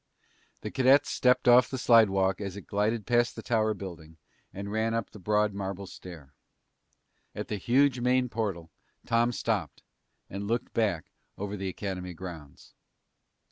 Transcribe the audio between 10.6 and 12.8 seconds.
back over the Academy grounds.